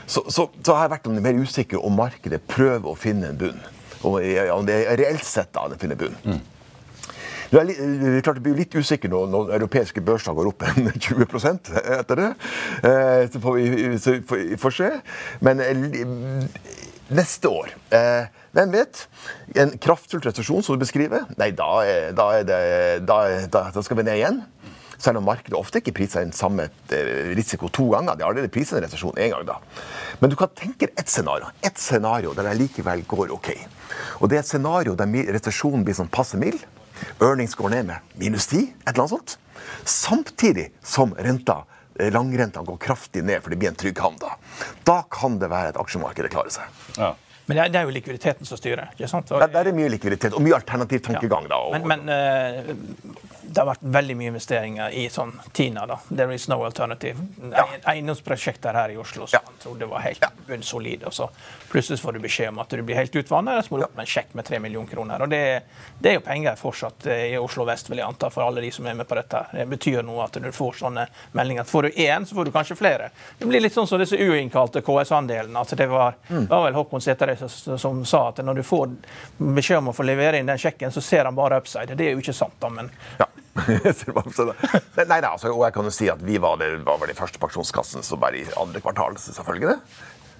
[0.09, 3.59] så, så, så har jeg vært mer usikker om markedet prøver å finne en bunn.
[4.07, 4.23] Og
[4.55, 6.15] om det er reelt sett da det finner bunn.
[7.49, 10.65] Er litt, det er klart jeg blir litt usikker når, når europeiske børser går opp
[10.69, 12.27] en 20% etter det.
[12.85, 14.91] Eh, Så får vi, så får vi se.
[15.49, 15.79] Men eh,
[17.15, 19.05] neste år eh, Hvem vet?
[19.61, 21.69] En kraftfull resesjon, som du beskriver, nei, da,
[22.17, 22.61] da, det,
[23.07, 23.19] da,
[23.53, 24.41] da, skal vi ned igjen.
[24.99, 28.17] Selv om markedet ofte ikke priser inn samme eh, risiko to ganger.
[28.17, 29.45] De har allerede priset en resesjon én gang.
[29.47, 29.59] da.
[30.19, 33.53] Men du kan tenke ett scenario Et scenario der det likevel går OK.
[34.21, 36.65] Og Det er et scenario der resesjonen blir sånn passe mild.
[37.23, 39.39] Earnings går ned med minus 10, et eller annet sånt.
[39.85, 41.63] Samtidig som renta,
[42.15, 44.35] langrenta går kraftig ned, for det blir en trygg havn da.
[44.87, 46.65] Da kan det være at aksjemarkedet klarer seg.
[46.99, 47.15] Ja.
[47.49, 48.91] Men det er, det er jo likviditeten som styrer.
[48.93, 49.31] ikke sant?
[49.33, 51.47] Og- det, det er mye likviditet og mye alternativ tankegang.
[51.49, 51.57] da.
[51.65, 52.75] Og, Men, men eh,
[53.49, 55.87] det har vært veldig mye investeringer i sånn Tina.
[55.87, 55.97] da.
[56.11, 57.17] There is no alternative.
[57.53, 57.65] Ja.
[57.93, 59.41] Eiendomsprosjekter her i Oslo som Ja.
[59.45, 61.07] man trodde var helt bunnsolide.
[61.07, 61.29] Og så
[61.71, 63.97] plutselig får du beskjed om at du blir helt utvannet, og så må du opp
[63.97, 65.23] med en sjekk med 3 millioner kroner.
[65.23, 65.63] Og det,
[66.01, 68.71] det er jo penger fortsatt eh, i Oslo vest, vil jeg anta, for alle de
[68.71, 69.43] som er med på dette.
[69.53, 71.65] Det betyr noe at du får sånne meldinger.
[71.65, 73.11] Får du én, så får du kanskje flere.
[73.39, 75.57] Det blir litt sånn som disse uinnkalte KS-andelene.
[75.59, 78.93] Altså det var, var vel Håkon som, som sa at når du får
[79.39, 81.97] beskjed om å få levere inn den sjekken, så ser han bare upside.
[81.97, 83.27] Det er jo ikke sant, da, men Ja.
[84.17, 87.11] Var- Nei, da, altså, og jeg kan jo si at Vi var, det, var vel
[87.13, 89.17] den første pensjonskassen som bare i andre kvartal.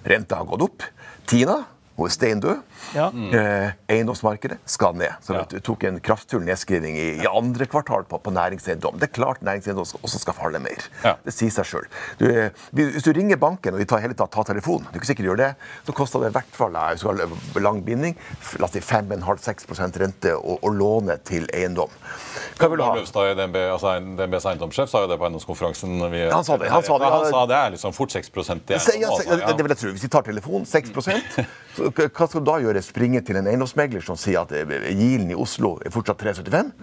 [0.09, 0.85] Renta har gått opp.
[1.27, 1.59] Tina
[2.07, 2.61] er steindød.
[2.95, 3.07] Ja.
[3.11, 5.11] Eh, eiendomsmarkedet skal ned.
[5.25, 5.43] Så Ja.
[5.49, 8.99] det tok en kraftfull nedskriving i, i andre kvartal på, på næringseiendom.
[8.99, 10.79] Det er klart næringseiendom også skal falle mer.
[11.03, 11.15] Ja.
[11.25, 11.87] Det sier seg sjøl.
[12.71, 15.23] Hvis du ringer banken og de tar hele tatt tar telefonen, du er ikke sikker
[15.25, 15.51] de gjør det,
[15.85, 18.15] så koster det i hvert fall eh, hvis du har lang binding,
[18.59, 21.89] la oss si 5,5-6 rente å, og, låne til eiendom.
[22.59, 22.93] Hva vil du ha?
[22.99, 25.97] Løvstad DNB, altså DNBs eiendomssjef sa jo det på eiendomskonferansen.
[26.11, 28.31] vi- Han sa det, han sa det, han sa det er liksom fort 6 i
[28.31, 28.63] eiendom.
[28.69, 29.53] ja, altså, ja.
[29.53, 29.91] det vil jeg tro.
[29.91, 30.89] Hvis de tar telefonen, 6
[31.79, 32.83] så hva skal du da gjøre?
[32.85, 34.53] Springe til en eiendomsmegler som sier at
[34.89, 36.73] Gilen i Oslo er fortsatt 3,75?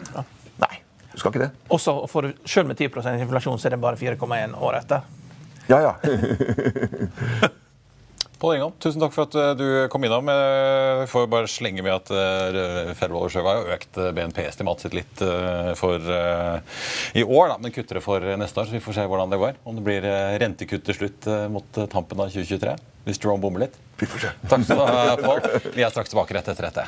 [0.63, 0.73] Nei,
[1.13, 1.51] du skal ikke det.
[1.73, 2.91] også får du selv med 10
[3.27, 5.07] inflasjon, så er det bare 4,1 år etter.
[5.69, 5.95] Ja, ja.
[8.47, 10.29] Pål Ingan, tusen takk for at eh, du kom innom.
[10.31, 14.95] Eh, Vi får bare slenge med at uh, og Reserve har økt eh, BNP-estimatet sitt
[14.95, 16.61] litt eh, for eh,
[17.19, 18.69] i år, da, men kutter det for eh, neste år.
[18.69, 19.59] Så vi får se hvordan det går.
[19.67, 22.77] Om det blir eh, rentekutt til slutt eh, mot eh, tampen av 2023.
[23.09, 23.75] Hvis Jerome bommer litt.
[23.99, 24.33] Vi får se.
[24.47, 25.43] Takk skal du ha, Pål.
[25.75, 26.87] Vi er straks tilbake rett etter dette.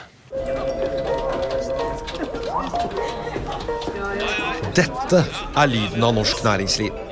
[4.78, 5.26] Dette
[5.58, 7.04] er lyden av norsk næringsliv.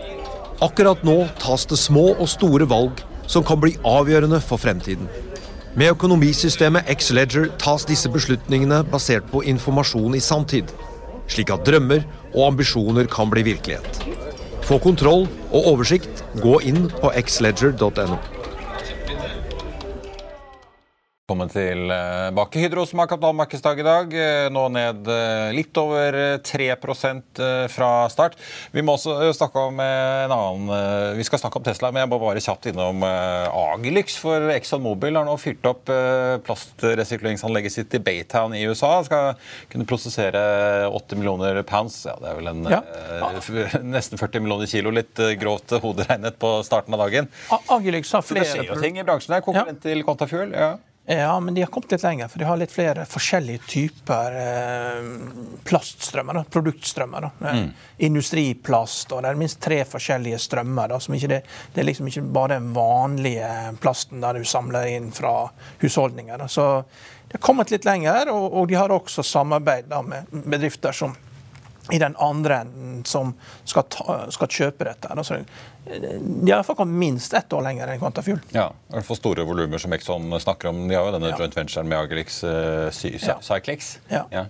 [0.63, 5.09] Akkurat nå tas det små og store valg som kan bli avgjørende for fremtiden.
[5.77, 10.73] Med økonomisystemet X-Leger tas disse beslutningene basert på informasjon i sanntid,
[11.29, 14.01] slik at drømmer og ambisjoner kan bli virkelighet.
[14.67, 18.36] Få kontroll og oversikt, gå inn på xledger.no.
[21.29, 22.59] Velkommen tilbake.
[22.62, 24.12] Hydro som har kapitalmarkedsdag i dag.
[24.15, 28.37] eh, Nå ned eh, litt over eh, 3 eh, fra start.
[28.71, 31.91] Vi må også eh, snakke om eh, en annen eh, Vi skal snakke om Tesla,
[31.91, 34.21] men jeg må bare kjapt innom eh, Agilyx.
[34.23, 38.93] For Exxon Mobil har nå fyrt opp eh, plastresirkuleringsanlegget sitt i Baytown i USA.
[39.11, 39.35] Skal
[39.75, 40.47] kunne prosessere
[40.95, 42.05] 8 millioner pounds.
[42.07, 42.85] Ja, det er vel en Ja.
[42.87, 44.95] eh, nesten 40 millioner kilo.
[44.95, 47.27] Litt eh, grovt hoderegnet på starten av dagen.
[47.51, 49.43] A- Agilyx har flere det skjer jo ting i bransjen her.
[49.51, 50.55] Konkurrent til Quantafuel.
[50.55, 50.77] Ja.
[51.09, 55.11] Ja, men de har kommet litt lenger, for de har litt flere forskjellige typer eh,
[55.69, 56.40] plaststrømmer.
[56.40, 57.29] Da, produktstrømmer.
[57.29, 57.51] Da.
[57.53, 57.61] Eh,
[58.09, 60.90] Industriplast, og det er minst tre forskjellige strømmer.
[60.90, 60.99] Da,
[61.31, 61.38] det,
[61.75, 65.37] det er liksom ikke bare den vanlige plasten der du samler inn fra
[65.85, 66.42] husholdninger.
[66.51, 66.66] Så
[67.29, 71.14] de har kommet litt lenger, og, og de har også samarbeid med bedrifter som
[71.92, 75.11] i den andre enden som skal, ta, skal kjøpe dette.
[75.12, 75.40] Altså,
[75.87, 78.40] eh, de har kommet minst ett år lenger enn Quantafuel.
[78.55, 80.87] Ja, i hvert fall store volumer som Exxon snakker om.
[80.88, 81.38] De har jo denne Ja.
[81.38, 82.90] joint venturen med Agelix uh,
[84.11, 84.25] Ja.
[84.31, 84.46] Ja.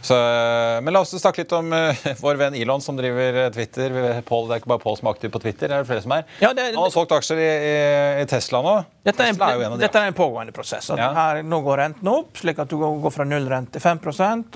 [0.00, 3.50] Så, eh, men la oss snakke litt om uh, vår venn Elon som driver eh,
[3.54, 3.96] Twitter.
[4.28, 5.68] Paul, det er ikke bare Paul som er aktiv på Twitter.
[5.68, 6.24] det er det flere som er.
[6.42, 7.50] Ja, det Han har solgt aksjer i,
[8.22, 8.76] i, Tesla nå.
[9.08, 10.90] Dette er, Tesla er en de dette er en pågående prosess.
[10.98, 11.10] Ja.
[11.16, 14.00] her, nå går renten opp, slik at du går fra nullrente til 5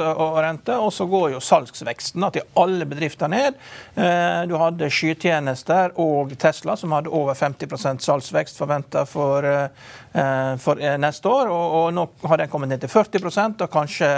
[0.02, 0.76] og- og rente.
[0.76, 3.60] Og så går jo salgsveksten til alle bedrifter ned.
[3.96, 10.74] Uh, Du hadde skytjenester og Tesla som hadde over 50 salgsvekst forventa for, eh, for
[10.98, 11.50] neste år.
[11.52, 14.10] Og, og nå har den kommet ned til 40% og kanskje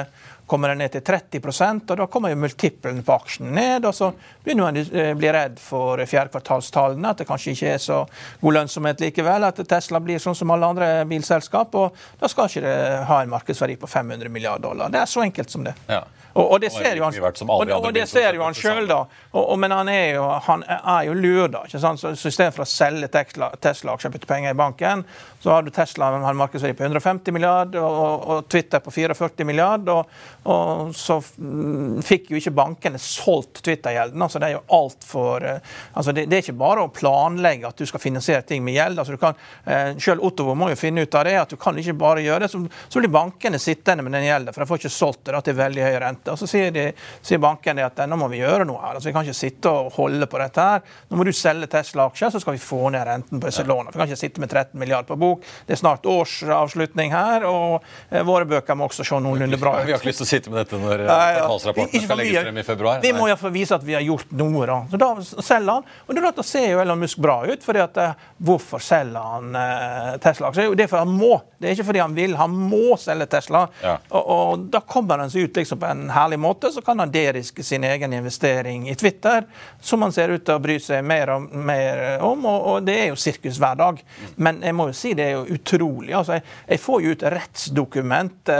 [0.46, 3.87] kommer den ned til 30% og da kommer jo multiplen på aksjen ned.
[3.88, 4.11] Og så
[4.44, 8.02] begynner man å eh, bli redd for fjerdekvartalstallene, at det kanskje ikke er så
[8.42, 9.48] god lønnsomhet likevel.
[9.48, 11.78] At Tesla blir sånn som alle andre bilselskap.
[11.80, 12.76] Og da skal ikke det
[13.09, 14.92] ha en markedsverdi på 500 milliarder dollar.
[14.92, 15.76] Det er så enkelt som det.
[15.88, 16.04] Ja.
[16.35, 17.14] Og, og det ser jo han,
[17.46, 19.04] og, og det ser jo han sjøl, da.
[19.38, 21.62] Og, men han er jo, han er jo lur, da.
[21.68, 22.02] ikke sant?
[22.02, 25.04] Så, så Istedenfor å selge Tesla- Tesla-aksjer og putte penger i banken,
[25.44, 29.44] så har du Tesla har en markedsverdi på 150 milliard, og, og, Twitter på 44
[29.44, 30.12] milliard, og,
[30.48, 34.22] og så mm, fikk jo ikke bankene solgt Twitter-gjelden.
[34.24, 37.68] altså Det er jo alt for eh, altså det, det er ikke bare å planlegge
[37.68, 39.02] at du skal finansiere ting med gjeld.
[39.02, 39.37] altså du kan,
[39.68, 42.46] eh, Selv Ottovo må jo finne ut av det, at du kan ikke bare gjøre
[42.46, 42.50] det.
[42.54, 45.61] Så, så blir bankene sittende med den gjelden, for de får ikke solgt det til
[45.61, 46.33] veldig høy rente.
[46.33, 46.87] Og Så sier, de,
[47.20, 48.96] sier bankene at nå må vi gjøre noe her.
[48.96, 50.88] altså Vi kan ikke sitte og holde på dette her.
[51.11, 53.92] Nå må du selge Tesla-aksjer, så skal vi få ned renten på disse lånene.
[53.92, 55.34] Vi kan ikke sitte med 13 milliarder på bok.
[55.66, 59.87] Det er snart årsavslutning her, og eh, våre bøker må også se noenlunde bra ut.
[59.88, 62.61] Vi har ikke lyst til å sitte med dette når eh, kvartalsrapporten skal legges frem
[62.61, 63.03] i februar.
[63.05, 64.66] Vi må iallfall vise at vi har gjort noe.
[64.66, 65.11] Da Så da
[65.44, 65.88] selger han.
[66.07, 67.64] Og Da ser jo Elon Musk bra ut.
[67.64, 70.75] fordi at eh, Hvorfor selger han eh, Tesla-aksjer?
[70.75, 71.40] Det er fordi han må.
[71.59, 72.37] Det er ikke fordi han vil.
[72.37, 73.66] Han må selge Tesla.
[73.83, 73.97] Ja.
[74.11, 76.73] Og, og Da kommer han seg ut liksom på en herlig måte.
[76.75, 79.44] Så kan han deriske sin egen investering i Twitter,
[79.81, 82.44] som han ser ut til å bry seg mer, og mer om.
[82.51, 84.01] Og, og det er jo sirkus hver dag.
[84.37, 86.12] Men jeg må jo si det er jo utrolig.
[86.16, 88.52] altså Jeg, jeg får jo ut rettsdokument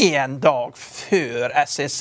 [0.00, 2.00] én dag før SEC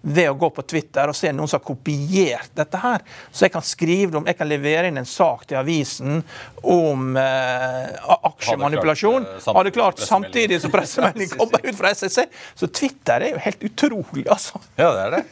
[0.00, 3.04] ved å gå på Twitter og se noen som har kopiert dette her.
[3.30, 6.22] Så jeg kan skrive det om, jeg kan levere inn en sak til avisen
[6.62, 7.92] om eh,
[8.30, 9.26] aksjemanipulasjon.
[9.46, 12.18] Hadde klart, eh, samtidig klart som samtidig som pressemelding kommer ut fra SEC.
[12.54, 14.60] Så Twitter er jo helt utrolig, altså.
[14.76, 15.24] Ja, det er det.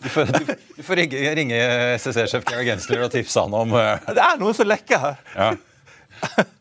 [0.00, 1.60] Du får, du, du får ringe, ringe
[1.98, 3.96] SSE-sjef Gary Gensler og tipse han om uh...
[4.06, 5.22] Det er noe som lekker her.
[5.34, 5.54] ja.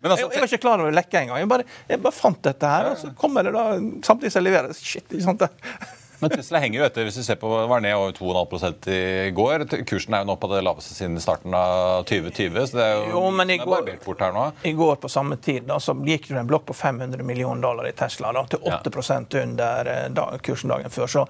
[0.04, 1.42] Men Jeg, altså, jeg var ikke klar over å lekka engang.
[1.44, 3.66] Jeg bare, jeg bare fant dette her, og så kommer det da
[4.06, 4.74] samtidig som jeg leverer.
[4.78, 5.46] Shit, ikke sant?
[5.46, 5.94] det?
[6.24, 7.08] Men Tesla henger jo etter.
[7.08, 9.66] hvis vi ser på, var ned over 2,5% i går.
[9.90, 12.68] Kursen er jo nå på det laveste siden starten av 2020.
[12.72, 14.46] så det er jo, Jo, men i går- barbert bort her nå.
[14.64, 17.88] I går på samme tid da, så gikk det en blokk på 500 millioner dollar
[17.90, 19.42] i Tesla, da, til 8 ja.
[19.44, 21.08] under eh, da, kursen dagen før.
[21.08, 21.26] Så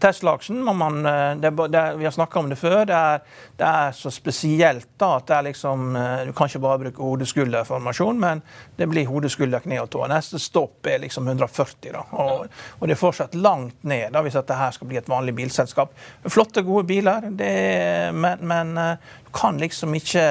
[0.00, 2.84] Tesla-aksjen må man eh, det, det, Vi har snakka om det før.
[2.88, 3.24] Det er,
[3.56, 7.02] det er så spesielt da, at det er liksom eh, Du kan ikke bare bruke
[7.02, 8.42] hode-skulder-formasjon, men
[8.76, 10.04] det blir hode-skulder, kne og tå.
[10.10, 12.04] Neste stopp er liksom 140, da.
[12.12, 12.46] Og,
[12.78, 15.94] og det er fortsatt langt ned da, hvis dette her skal bli et vanlig bilselskap.
[16.26, 17.52] Flotte, gode biler, det,
[18.16, 20.24] men, men eh, du kan liksom ikke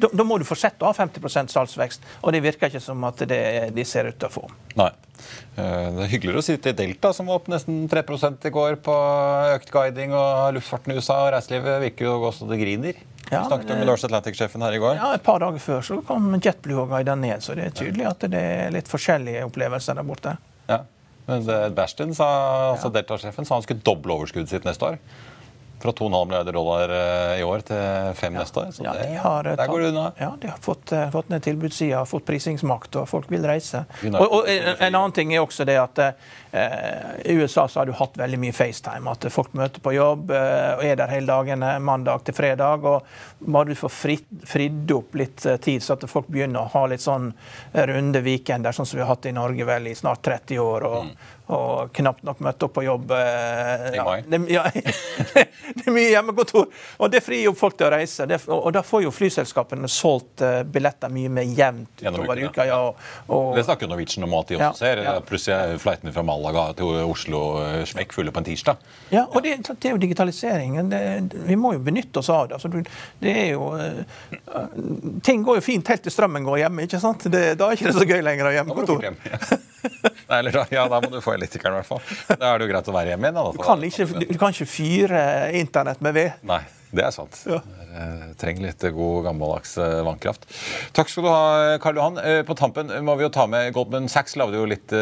[0.00, 3.24] da, da må du fortsette å ha 50% salgsvekst, og det virker ikke som at
[3.28, 3.42] det,
[3.76, 4.46] de ser ut til å få.
[4.80, 4.90] Nei.
[5.56, 8.04] Eh, Det er hyggeligere å sitte i Delta, som var opp nesten 3
[8.48, 8.94] i går på
[9.54, 13.02] økt guiding, og luftfarten i USA og reiselivet virker jo også det griner.
[13.30, 14.98] Ja, vi snakket med Lars Atlantic-sjefen her i går.
[15.00, 18.08] Ja, Et par dager før så kom JetBlue og guida ned, så det er tydelig
[18.10, 20.36] at det er litt forskjellige opplevelser der borte.
[20.68, 20.82] Ja.
[21.26, 21.74] Men det-
[22.14, 22.26] sa,
[22.74, 24.98] altså Delta-sjefen, sa han skulle doble overskuddet sitt neste år.
[25.82, 28.70] Fra 2,5 milliarder dollar eh, i år til 5 neste år.
[28.72, 30.12] Så Ja, de har, eh, der går det unna.
[30.18, 33.84] Ja, de har fått, eh, fått ned tilbudssida, fått prisingsmakt, og folk vil reise.
[34.04, 36.00] Og, og en, en annen ting er også det at
[37.24, 39.10] i USA så har du hatt veldig mye FaceTime.
[39.10, 42.84] At folk møter på jobb og er der hele dagene, mandag til fredag.
[42.86, 43.02] og
[43.40, 47.02] Bare du får fridd, fridd opp litt tid, så at folk begynner å ha litt
[47.02, 47.32] sånn
[47.74, 50.86] runde weekender, sånn som vi har hatt i Norge vel i snart 30 år.
[50.86, 51.10] og
[51.52, 53.10] og knapt nok møtt opp på jobb.
[53.12, 54.22] eh, I Ja, mai.
[54.26, 58.24] det, ja, det er mye hjemmekontor, og det frir jo folk til å reise.
[58.30, 62.64] Det, og, og da får jo flyselskapene solgt eh, billetter mye mer jevnt utover uka.
[62.70, 62.96] Ja, og,
[63.28, 65.02] og, Det snakker Norwegian om at de også Ja, ser.
[65.04, 65.14] ja.
[65.20, 67.42] Plutselig flightene fra Malaga til Oslo
[67.84, 68.88] smekkfulle smekk på en tirsdag.
[69.12, 70.88] ja, og det, det er jo digitaliseringen.
[70.90, 71.02] Det,
[71.48, 72.56] vi må jo benytte oss av det.
[72.56, 72.72] Altså,
[73.20, 76.88] det er jo, eh, ting går jo fint helt til strømmen går hjemme.
[76.88, 77.28] ikke sant?
[77.30, 79.04] Det, da er ikke det så gøy lenger å ha hjemmekontor.
[79.04, 79.20] hjem.
[80.30, 82.38] Nei, eller, ja, da må du få elektrikeren, i hvert fall.
[82.40, 83.40] Da er det jo greit å være hjemme igjen.
[83.40, 83.46] da.
[83.54, 85.24] Du kan ikke, du kan ikke fyre
[85.60, 86.44] internett med ved.
[86.46, 86.62] Nei,
[86.94, 87.42] det er sant.
[87.48, 87.62] Ja.
[87.94, 90.48] Eh, trenger litt god gammeldags eh, vannkraft.
[90.96, 92.18] Takk skal du ha, Karl Johan.
[92.18, 94.94] Eh, på tampen må vi jo ta med Goldman Sachs lagde jo litt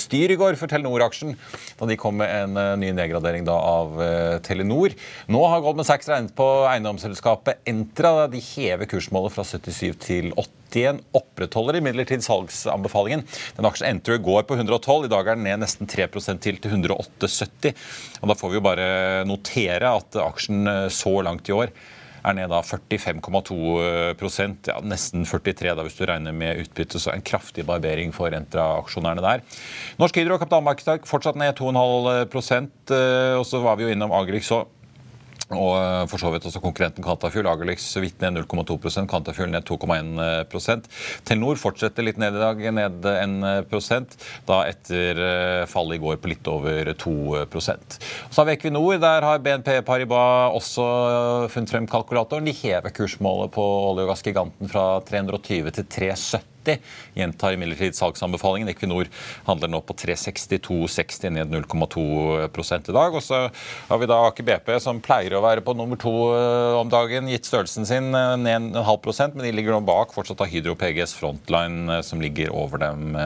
[0.00, 1.34] styr i går for Telenor-aksjen
[1.76, 4.00] da de kom med en ny nedgradering da av
[4.46, 4.96] Telenor.
[5.32, 8.30] Nå har Goldman Sachs regnet på eiendomsselskapet Entra.
[8.32, 10.32] De hever kursmålet fra 77 til
[10.76, 11.02] 81.
[11.16, 13.24] Opprettholder imidlertid salgsanbefalingen.
[13.56, 15.08] Den aksjen Enter går på 112.
[15.08, 17.76] I dag er den ned nesten 3 til til 108,70.
[18.22, 18.88] Og Da får vi jo bare
[19.28, 21.72] notere at aksjen eh, så langt i år
[22.26, 23.56] er ned da 45,2
[24.66, 26.98] ja, nesten 43 da hvis du regner med utbytte.
[26.98, 29.44] Så en kraftig barbering for Entra-aksjonærene der.
[30.00, 32.94] Norsk Hydro og kapitalmarkedsdag fortsatt ned 2,5%
[33.38, 34.66] og så var vi jo innom Agrix òg.
[35.54, 37.46] Og eh, for så vidt også konkurrenten Quantafuel.
[37.46, 40.88] Agerlix vidt ned 0,2% Quantafuel ned 2,1
[41.26, 44.16] Telenor fortsetter litt ned i dag, ned 1
[44.48, 48.98] da etter eh, fallet i går på litt over 2% Så har vi Equinor.
[49.02, 50.88] Der har BNP Paribas også
[51.52, 52.46] funnet frem kalkulatoren.
[52.46, 56.55] De hever kursmålet på olje- og gassgiganten fra 320 til 370.
[57.16, 58.70] Gjentar imidlertid salgsanbefalingen.
[58.72, 59.10] Equinor
[59.46, 62.06] handler nå på 362,60, ned 0,2
[62.76, 63.14] i dag.
[63.14, 63.46] Og så
[63.88, 67.30] har vi da Aker BP, som pleier å være på nummer to eh, om dagen,
[67.30, 70.14] gitt størrelsen sin eh, ned en halv prosent, men de ligger nå bak.
[70.16, 73.16] Fortsatt av Hydro PGS Frontline, eh, som ligger over dem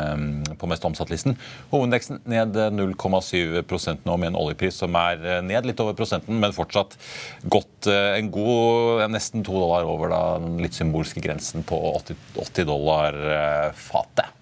[0.60, 1.36] på mest omsatt-listen.
[1.70, 6.96] Hovedindeksen ned 0,7% nå, med en oljepris som er ned litt over prosenten, men fortsatt
[7.50, 12.68] godt en god nesten to dollar over da, den litt symbolske grensen på 80, 80
[12.68, 13.16] dollar
[13.74, 14.39] fatet.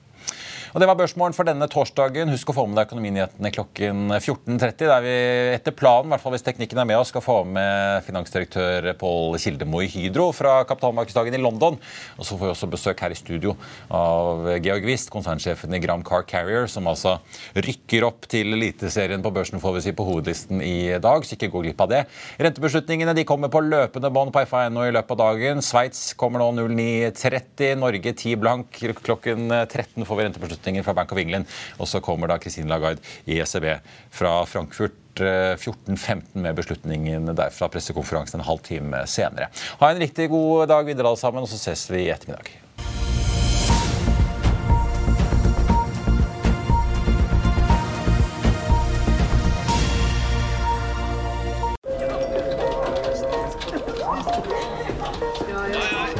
[0.74, 2.30] Og Det var børsmålen for denne torsdagen.
[2.32, 4.84] Husk å få med deg Økonominyhetene klokken 14.30.
[4.88, 5.14] Der vi
[5.54, 9.38] etter planen, i hvert fall hvis teknikken er med oss, skal få med finansdirektør Pål
[9.40, 11.78] Kildemo i Hydro fra kapitalmarkedsdagen i London.
[12.18, 13.54] Og så får vi også besøk her i studio
[13.94, 17.16] av Georg Wist, konsernsjefen i Gram Car Carrier, som altså
[17.56, 21.50] rykker opp til Eliteserien på børsen får vi si, på hovedlisten i dag, så ikke
[21.52, 22.02] gå glipp av det.
[22.42, 25.64] Rentebeslutningene de kommer på løpende bånd på FA1 i løpet av dagen.
[25.64, 28.80] Sveits kommer nå 09.30, Norge 10 blank.
[29.02, 31.46] Klokken 13 får vi rentebeslutninger beslutninger fra Bank of England.
[31.78, 37.68] Og så kommer da Christine Lagarde i ECB fra Frankfurt 14.15 eh, med beslutningen derfra
[37.68, 39.48] pressekonferansen en halv time senere.
[39.80, 42.54] Ha en riktig god dag videre, alle sammen, og så ses vi i ettermiddag.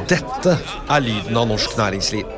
[0.09, 0.55] Dette
[0.89, 2.38] er lyden av norsk næringsliv.